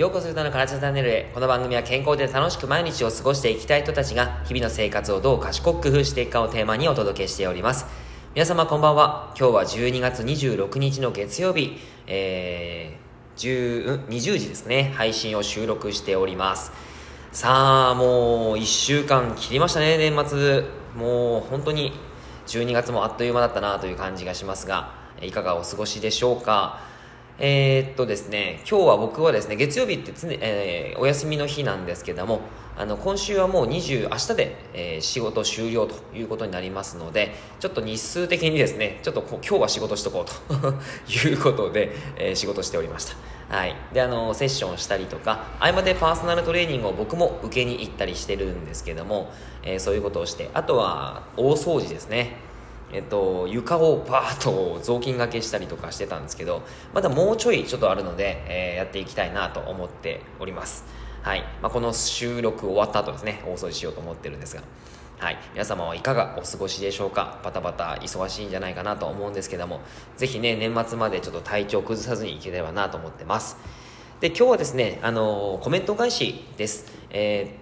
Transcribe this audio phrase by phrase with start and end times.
[0.00, 1.30] ようこそ歌のカラチャチャンネルへ。
[1.34, 7.84] この番組は健康で楽しく毎日を過ごしていきたい人たちが日々の生活をどう賢く工夫していくかをテーマにお届けしております。
[8.34, 9.34] 皆様こんばんは。
[9.38, 11.76] 今日は12月26日の月曜日、
[12.06, 14.94] えー、20時ですね。
[14.96, 16.72] 配信を収録しております。
[17.32, 20.64] さあ、もう1週間切りましたね、年末。
[20.96, 21.92] もう本当に
[22.46, 26.88] 12月もあっという間だったなという感じがしますが、いかがお過ごしでしょうか。
[27.42, 32.42] えー、っとですね、今日は僕はですね、月曜日って常、えー、お休みの日なんですけども、
[32.76, 40.68] あの、今週はもう20、明日で、えー、仕事終了ということになりますので、ちょっと日数的にですね、ちょっと今日は仕事しとこうと
[41.30, 43.16] いうことで、え、仕事しておりました。
[43.56, 43.74] はい。
[43.94, 49.32] で、あの、セッションしたりとか、合間でパーソナルトレーニングを僕も受けに行ったりしてるんですけども、
[49.62, 52.49] え、そういうことをして、あとは大掃除ですね。
[52.92, 60.84] えっと、床をバーッと雑巾がけしたりとかしてたんですけど、まだもうちょいちょっとあるので、えー、やっていきたいなと思っております。
[61.22, 61.44] はい。
[61.62, 64.62] まあ、この収録終わった後ですね、大掃除しようと思ってるんですが。
[65.18, 65.38] はい。
[65.52, 67.40] 皆様はいかがお過ごしでしょうか？
[67.44, 69.80] バタバタ忙しいんじゃないかなと思うんですけども、
[70.16, 73.58] ぜひね、年末までちょっと体調崩さずにいければなと思ってます。
[74.20, 76.90] で、今日はですね、あのー、コメント返しです。
[77.10, 77.59] えー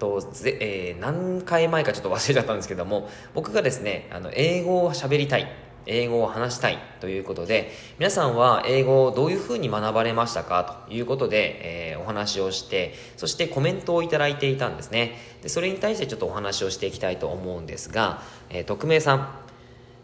[0.00, 5.46] とぜ、えー、何回前かちょっと忘れちゃったんですけども僕がですねあの英語を喋りたい
[5.86, 10.84] 英語を話したいということで皆さんは英語をどういうふうに学ばれましたか？
[10.86, 15.16] ということで、えー、お話をしてそしてコメントをいただいていたんですね。
[15.42, 19.28] でそれに対してちょっとお話をしていきたいと思うんですが、えー、匿名さん、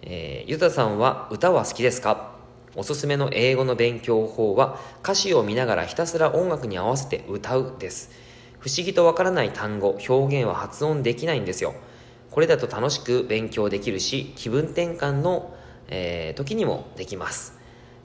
[0.02, 2.36] えー、ゆたさんは歌は好きですか？
[2.74, 8.10] おすすめの英語の勉強法は歌詞を見ながらひたすら音楽に合わせて歌うです。
[8.66, 11.72] 不思議とわからない単語、表現は発音できないんですよ。
[12.32, 15.54] これだと楽しく勉強できるし、気分転換の、
[15.86, 17.56] えー、時にもできます。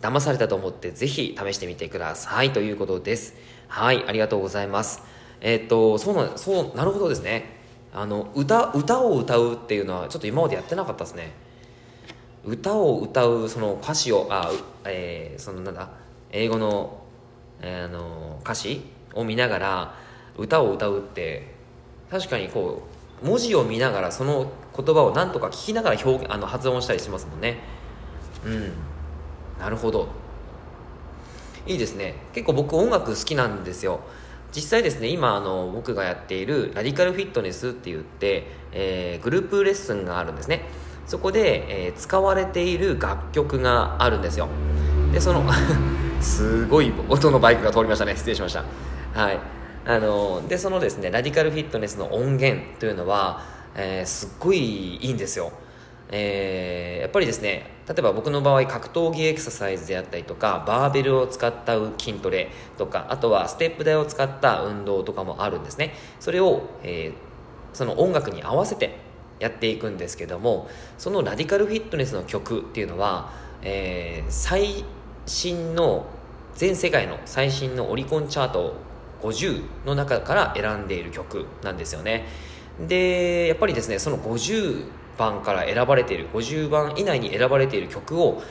[0.03, 3.33] 騙されたと思ってぜひ試してみてくださいということです。
[3.69, 5.01] はい、ありがとうございます。
[5.39, 7.57] えー、っと、そうな、そう、なるほどですね。
[7.91, 11.33] あの、歌、歌を歌うっていうのはちょっと今までやってなかったですね。
[12.45, 14.51] 歌を歌う、その歌詞を、あ、
[14.85, 15.89] えー、そのなんだ、
[16.31, 17.01] 英語の、
[17.61, 18.83] えー、あの、歌詞
[19.15, 21.55] を見ながら、歌を歌うって
[22.09, 22.83] 確かにこ
[23.23, 27.59] う文字を見ながらその言葉を何とか聞きながら表あの発音したりしますもんね。
[28.45, 28.71] うん。
[29.59, 30.07] なるほど。
[31.67, 32.15] いいですね。
[32.33, 34.01] 結構僕音楽好きなんですよ。
[34.53, 40.65] 実際ですね今あの僕がやっているラディカルフィットネスって言って、えー、グループレッスンがあるんですね。
[41.05, 44.49] そこで、えー、使われている楽曲があるんですよ。
[45.13, 45.43] でその
[46.21, 48.15] すごい音のバイクが通りましたね。
[48.15, 48.63] 失礼しました。
[49.13, 49.60] はい。
[49.85, 53.43] あのでそのですねラディカルフィットネスの音源というのは、
[53.75, 55.51] えー、すっごいいいんですよ、
[56.09, 65.93] えー、やっぱりですね例えば僕の場合格闘技エクササイズであったりとかバーベルを使った筋トレとかあとはステップ台を使った運動とかもあるんですね。
[66.19, 68.97] それを、えー、その音楽に合わせて
[69.39, 73.33] やっていくんですけどもそのラディカルフィットネスの曲っていうのは、
[73.63, 74.85] えー、最
[75.25, 76.05] 新の
[76.53, 78.75] 全世界の最新のオリコンチャート
[79.21, 82.25] 50の中から選んでいる曲なんですよね。
[82.87, 84.85] でやっぱりですねその50
[85.17, 88.41] 番から選ばれている50番以内に選ばれている曲を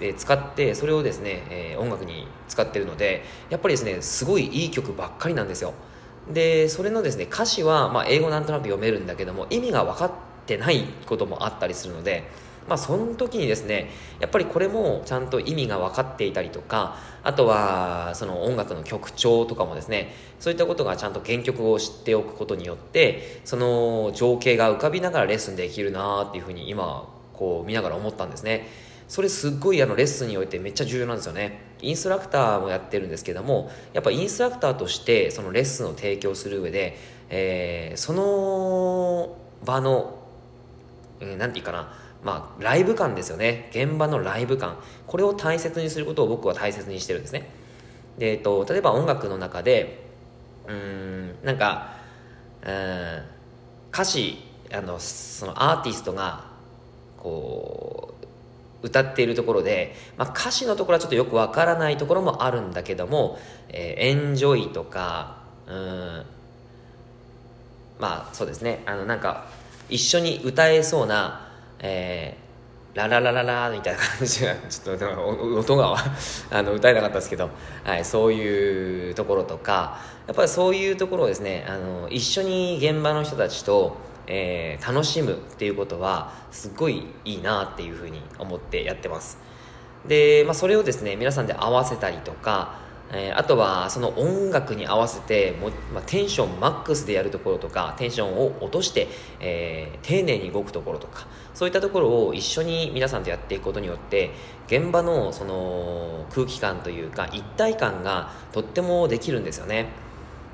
[0.00, 5.74] え使ってそれをですね、え、音楽に使ってるのでやっぱりですねすごいいい曲ばっかりなんですよ。
[6.30, 10.12] でそれのですね歌詞は、まあ、英語なんとなく読めるんだけども意味が分かっ
[10.46, 12.24] てないこともあったりするので
[12.70, 28.68] まあ、その時にですねやっぱりこれもちゃんと意味が分かっていたりとかあとはその音楽の曲調とかもですねそういったことがちゃんと原曲を知っておくことによってその情景が浮かびながらレッスンできるなっていうふうに今こう見ながら思ったんですね。
[29.08, 31.62] それすっごいあのレッスンにおいてめっちゃ重要なんですよね。
[31.82, 36.96] インストラクターもやってるんですけどもやっぱインストラクターとしてそのレッスンを提供する上で、
[37.28, 40.20] えー、その場の
[41.20, 41.92] 何、えー、て言うかな
[42.22, 43.70] まあ、ライブ感ですよね。
[43.70, 44.76] 現場のライブ感。
[45.06, 47.48] これを大切にすることを僕は大切にしてるんですね。
[48.18, 50.06] で、えっと、例えば音楽の中で、
[50.68, 51.94] うん、なんか、
[52.62, 53.22] うん、
[53.92, 54.38] 歌詞、
[54.72, 56.44] あの、そのアーティストが、
[57.18, 58.14] こ
[58.82, 63.38] う、歌っているところで、まあ、歌詞のところはちょっとよくわからないところもあるんだけども、
[63.68, 66.24] えー、エンジョイとか、うん、
[67.98, 69.48] まあそうですね、あのなんか
[69.90, 71.49] 一緒に歌えそうな
[71.80, 75.26] えー、ラララララみたいな感じがちょっと
[75.58, 75.96] 音が
[76.50, 77.50] あの歌えなかったですけど、
[77.84, 83.96] はい、そういうところとかやっぱりそういうところをですねあの一緒に現場の人たちと、
[84.26, 89.38] えー、楽しむっていうことはすっごいいいなっていうふうに思ってやってます。
[90.06, 92.74] で、まあ、それをですね皆さんで合わせたりとか、
[93.12, 99.08] えー、あとはその音楽に合わせても、まあ、テンションマックスでやるところとかテンションを落として、
[99.40, 104.30] えー、丁寧に動くところとかそういったところを一緒に皆さんとやっていくことによって
[104.68, 109.86] 現場のその空気感というか一体感がとってもできるんですよね。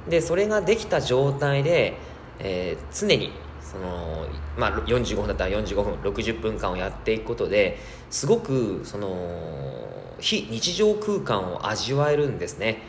[0.09, 1.95] でそれができた状態で、
[2.39, 4.27] えー、常にその、
[4.57, 7.79] まあ、45分だったら45分60分間をやっていくことで
[8.09, 9.09] すごくその
[10.19, 12.83] 非日常空間を味わえるんですね。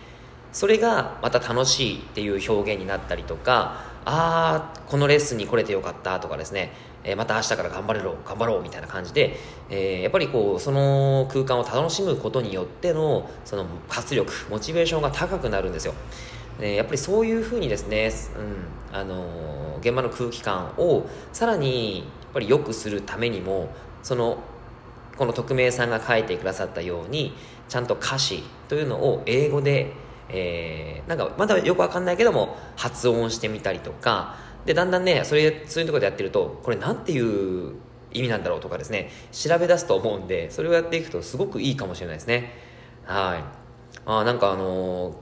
[0.51, 6.71] それがまた楽しいっていう表現になったりとかああこのレッスンに来れてよかったとかですね、
[7.03, 9.37] えー、また明日から頑張れろ頑張ろうみたいな感じで、
[9.69, 15.93] えー、やっぱりこうその空間を楽しむことによってのその活力モチベーションが高くなるんですよ。
[16.59, 23.69] えやっぱりそういうふうにですね、うんあの現場の空気感をさらにやっぱり良くするためにも
[24.01, 24.39] その
[25.17, 27.33] この匿名さんが書いてくださったように
[27.67, 29.93] ちゃんと歌詞というのを英語で、
[30.29, 34.35] えー、なんかまだよくわかんないけども発音してみたりとか
[34.65, 37.75] でだんだんねそれそういうところでやってるとこれなんていう
[38.13, 42.53] 意味なんだろうとかですね調べ出すと思うんでそれをやっていくとすごくいいかもしれないですね。
[43.05, 43.43] はい。
[44.05, 45.15] あなんかあの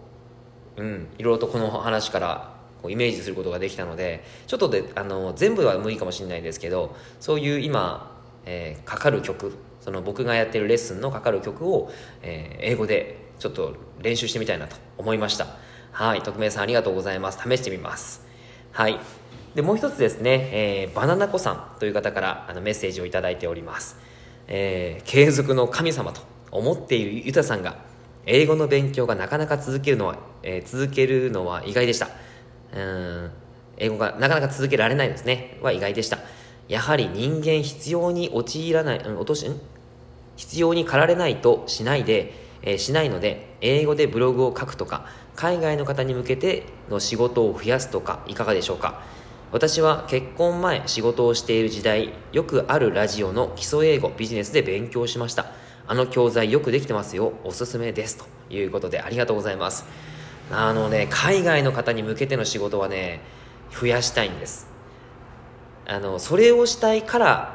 [0.76, 8.16] ー、うんいろいろとこの話からこうイメージすることができたのでちょっとであの全部は無理かもしれないですけどそういう今、
[8.46, 9.54] えー、かかる曲
[9.86, 11.92] その僕がやってるレッスンのかかる曲を、
[12.24, 15.46] えー、英語でちょっと練習してみたいなと思いました。
[15.92, 16.24] はい。
[16.24, 17.38] 匿名さんありがとうございます。
[17.48, 18.26] 試してみます。
[18.72, 19.00] はい。
[19.54, 23.96] でもう一つですね、えー、バナナ子さんという方からあのメッセージを頂いております、
[24.48, 26.22] えー、継続の神様と
[26.52, 27.78] 思っているユタさんが
[28.26, 32.10] 英語の勉強がなかなか続けるのは、えー、続けるのは意外でした。
[32.74, 33.32] うん。
[33.78, 35.60] 英語がなかなか続けられないんですね。
[35.62, 36.18] は意外でした。
[36.68, 39.62] やはり人間必要に陥らない、うん、落とし、ん？
[40.36, 45.06] 必要に駆られないとしないで、えー、しないので英語でブログを書くとか
[45.36, 49.02] 海外の方に向けての仕事を増やすとかいかがでしょうか。
[49.52, 55.46] 私は結婚前仕事をしている時代よくあるラジオの基礎英語ビジネスで勉強しました。
[55.88, 57.34] あの教材よくできてますよ。
[57.44, 58.18] おすすめです。
[58.18, 59.86] ということでありがとうございます。
[60.52, 63.22] あのね海外の方に向けての仕事はね
[63.72, 64.68] 増やしたいんです。
[65.88, 67.55] あのそれをしたいから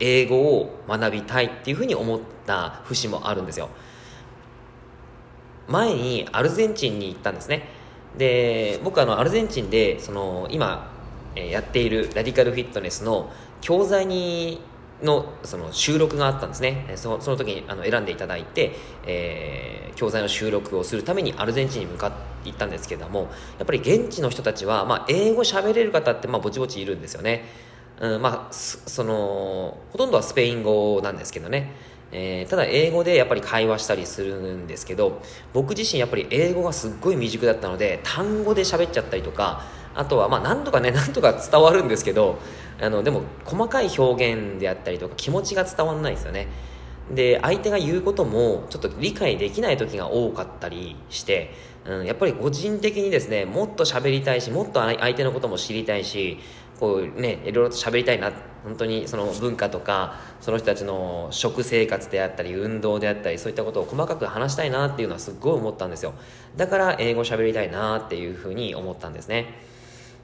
[0.00, 3.68] 英語を学びたいっていうふうに思った節もあるんですよ。
[5.68, 7.68] 前にアルゼンチンに行ったんですね。
[8.18, 10.90] で僕あのアルゼンチンでその今
[11.36, 13.30] やっているラディカルフィットネスの
[13.60, 14.60] 教材に
[15.02, 16.92] のその収録があったんですね。
[16.96, 18.72] そのその時にあの選んでいただいて、
[19.06, 27.44] えー、教材の収録をするためにアルゼンチンに向かって行ったんですけれどもやっぱり現地の人たちは、まあ、英語喋れる方ってまあぼちぼちいるんですよね。
[28.00, 31.72] うん、まあ、その、ほとんどはスペイン語なんですけどね。
[32.12, 39.62] えー、ただ英語でやっぱり会話したりするんですけど、僕自身やっぱり英語がすっごい未熟だったので、単語で喋っちゃったりとか、
[39.94, 42.38] あとはまあ何とかね、 何とか伝わるんですけど、
[42.80, 46.48] あの、でも細かい表現であったりとか気持ちが伝わらないですよね。
[47.14, 51.52] で、相手が言うこともちょっと理解できない時が多かったりして、
[51.84, 56.38] うん、やっぱり個人的にですね、もっと喋りたいし、もっと相手のことも知りたいし、
[56.80, 58.32] こうねいろいろと喋りたいな。
[58.64, 66.12] 本当にその文化とかその人たちの食生活であったり運動であったりそういったことを細かく話したいなっていうのはすっごい思ったんですよ。
[66.56, 69.54] だから英語喋りたいなっていうふうに思ったんですね。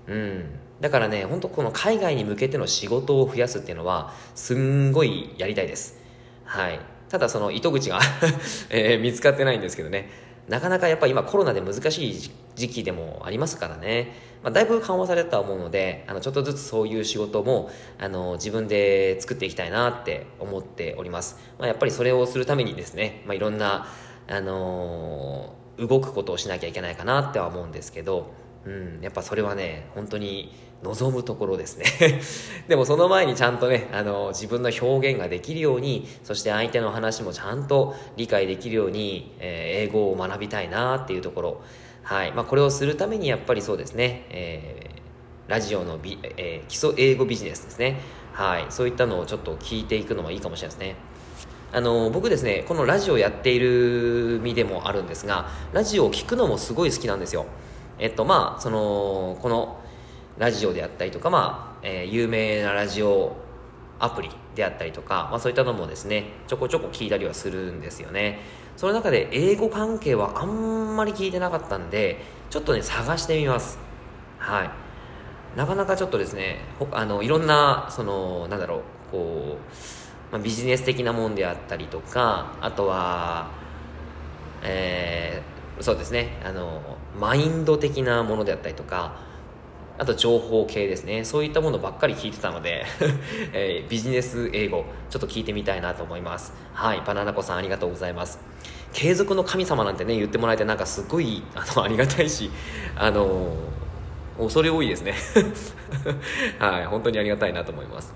[0.06, 0.44] うん。
[0.80, 5.98] だからね本当この海外に向けての仕事を増やすっていうのはすんごいやりたいです。
[6.44, 6.78] はい。
[7.08, 8.00] ただその糸口が
[8.68, 10.25] えー、見つかってないんですけどね。
[10.48, 14.12] なかなかやっぱ今コロナで難しい時期でもありますからね、
[14.42, 23.88] まあ、だいぶ緩和されたと思うのであのちょっとずつそういう仕事もあの自分で作っていきたいなって思っております、まあ、やっぱりそれをするためにですね、まあ、いろんな、
[24.28, 28.32] あのー、動くことをしなきゃいけないかなっては思うんですけど、
[28.64, 30.54] うん、やっぱそれはね本当に
[30.86, 32.20] 望むところですね
[32.68, 41.60] でもその前にちゃんとね、あの、自分の表現ができるように、そして相手の話もちゃんと理解できるように、えー、英語を学びたいなっていうところ。
[42.02, 42.32] はい。
[42.32, 48.00] まあ、これをするためにやっぱりそうですね、えー、ラジオのビ、えー、基礎英語ビジネスですね。
[48.32, 48.66] はい。
[48.70, 50.96] そういったのをちょっと聞いていくのもいいかもしれないですね。
[51.72, 57.44] あの僕ですねこのラジオやっている身でもあるんですがラジオを聴くのもすごい好きなんですよ
[57.98, 59.80] えっとまあそのこの
[60.38, 63.36] ラジオであったりとか、まあえー、有名なラジオ
[63.98, 68.40] アプリであったりとか、まあ、そういったのもですねちょこちょこ聞いたりはするんですよね。
[68.76, 73.78] その中で英語関係はあんまり聞いてなかったんでちょっとね探してみます。
[74.38, 74.70] はい。
[75.56, 76.58] なかなかちょっとですね
[76.92, 83.48] あのいろんなそのなんだろうこう、まあ、ビジネス的なもんであったりとかあとは
[84.62, 86.80] えーそうですねあの
[87.18, 89.16] マインド的なものであったりとか
[89.98, 91.24] あと情報系ですね。
[91.24, 92.84] そういったものばっかり聞いてたので、
[93.52, 96.52] えー、ビジネス英語ちょっと聞いてみたいなと思います。
[96.74, 97.02] はい。
[97.06, 98.38] バナナ子さんありがとうございます。
[98.92, 102.50] 継続の神様なんてね言ってもらえてなんかすごいあの ありがたいし
[102.96, 103.54] あの
[104.38, 105.14] 恐れ多いですね。
[106.58, 106.84] はい。
[106.86, 108.14] 本当にありがたいなと思います。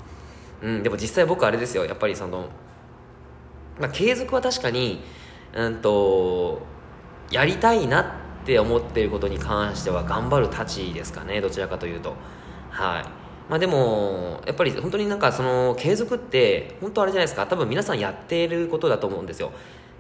[0.62, 0.82] うん。
[0.82, 1.84] でも実際僕あれですよ。
[1.84, 2.48] やっぱりその
[3.80, 5.00] まあ、継続は確かに
[5.54, 6.60] うんと
[7.30, 8.04] やりたいなっ
[8.42, 12.14] って思ってることに関しては頑張るたちですかねどちらかというと。
[12.70, 13.04] はい。
[13.50, 17.46] まあでもやっぱり本当になんかその継続って本当あれじゃないですか。
[17.46, 19.52] 多分皆さんやっていることだと思うんですよ。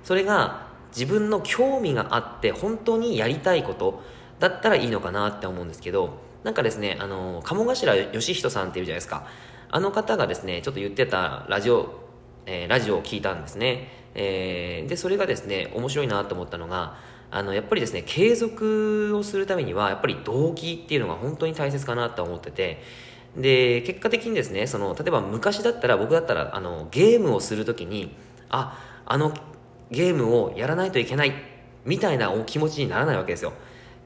[0.04, 0.66] それが
[0.96, 4.02] 自分の興味があって本当にやりたいこと
[4.38, 9.26] だったらいいのかなって思うんですけどなんかですねあの鴨頭義人さんっていうじゃないですか。
[9.72, 12.00] あの方がですねちょっと言ってたラジオ、
[12.46, 16.96] えー、ラジオを聞いたんですね、えー、でそれがですね面白いなと思ったのが
[17.30, 23.10] あのやっぱりですね継続をするためにはやっぱり動機っていうのが本当に大切かなと思ってて。
[23.36, 28.12] で結果的にですねその例えば昔だったら僕だったらあのゲームをするときに
[28.48, 29.32] ああの
[29.90, 31.32] ゲームをやらないといけない
[31.84, 33.52] みたいなお気持ちにならないわけですよ。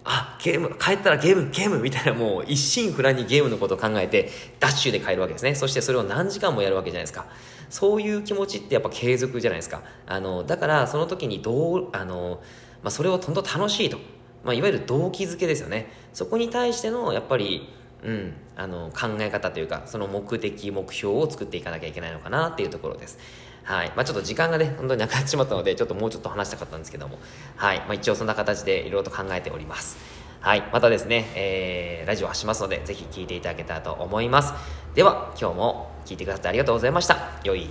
[0.06, 4.28] あゲーム帰ったらゲームゲームみたいなもう一心不乱にゲームのことを考えて
[4.60, 5.54] ダッシュで帰るわけですね。
[5.54, 7.24] そしてそれを何時間もやるわけじゃないですか。
[7.70, 9.82] そういう気持ちってやっぱ継続じゃないですか。
[10.06, 12.42] あのだからその時にどうあの
[12.84, 13.98] まあ、それを本当楽しいと、
[14.44, 15.90] まあ、いわゆる動機づけですよね。
[16.12, 17.68] そこに対してのやっぱり、
[18.04, 23.18] うん、あの考え方というかその目的目標を作っていかなきゃいけないのかなっていうところです。
[23.64, 23.92] はい。
[23.96, 27.18] まあ、ちょっと時間がね本当になくなってしまったのでちょっともうちょっと話したかったんですけども。
[27.56, 29.96] はい、まあ、一応そんな形でいろいろと考えております。
[30.44, 30.62] はい。
[30.74, 34.52] またですね、えー、ラジオ発しますので、ぜひ聴いていただけたらと思います。
[34.94, 37.16] では、今日も聴いてくださってありがとうございました。
[37.44, 37.70] 良い